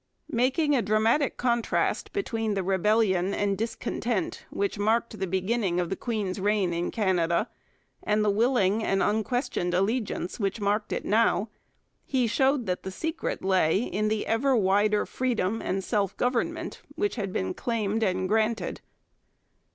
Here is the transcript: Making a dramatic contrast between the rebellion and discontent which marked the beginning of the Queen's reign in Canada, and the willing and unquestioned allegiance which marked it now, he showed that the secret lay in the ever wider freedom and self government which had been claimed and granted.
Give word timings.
Making 0.31 0.75
a 0.75 0.81
dramatic 0.81 1.37
contrast 1.37 2.11
between 2.11 2.55
the 2.55 2.63
rebellion 2.63 3.35
and 3.35 3.55
discontent 3.55 4.47
which 4.49 4.79
marked 4.79 5.19
the 5.19 5.27
beginning 5.27 5.79
of 5.79 5.91
the 5.91 5.95
Queen's 5.95 6.39
reign 6.39 6.73
in 6.73 6.89
Canada, 6.89 7.47
and 8.01 8.25
the 8.25 8.31
willing 8.31 8.83
and 8.83 9.03
unquestioned 9.03 9.75
allegiance 9.75 10.39
which 10.39 10.59
marked 10.59 10.91
it 10.91 11.05
now, 11.05 11.49
he 12.03 12.25
showed 12.25 12.65
that 12.65 12.81
the 12.81 12.89
secret 12.89 13.43
lay 13.45 13.77
in 13.83 14.07
the 14.07 14.25
ever 14.25 14.55
wider 14.55 15.05
freedom 15.05 15.61
and 15.61 15.83
self 15.83 16.17
government 16.17 16.81
which 16.95 17.15
had 17.15 17.31
been 17.31 17.53
claimed 17.53 18.01
and 18.01 18.27
granted. 18.27 18.81